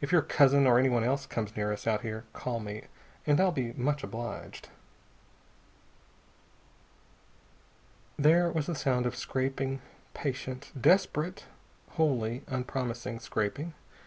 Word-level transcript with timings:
If 0.00 0.12
your 0.12 0.22
cousin 0.22 0.66
or 0.66 0.78
anybody 0.78 1.04
else 1.04 1.26
comes 1.26 1.54
near 1.54 1.70
us, 1.70 1.86
out 1.86 2.00
here, 2.00 2.24
call 2.32 2.58
me, 2.58 2.84
and 3.26 3.38
I'll 3.38 3.52
be 3.52 3.74
much 3.74 4.02
obliged." 4.02 4.70
There 8.18 8.48
was 8.50 8.64
the 8.64 8.74
sound 8.74 9.04
of 9.04 9.14
scraping, 9.14 9.82
patient, 10.14 10.72
desperate, 10.80 11.44
wholly 11.90 12.44
unpromising 12.46 13.18
scraping. 13.20 13.74